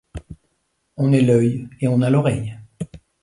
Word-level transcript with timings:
On 0.97 1.11
est 1.13 1.21
l’œil, 1.21 1.69
et 1.79 1.87
on 1.87 2.01
a 2.01 2.09
l’oreille. 2.09 2.57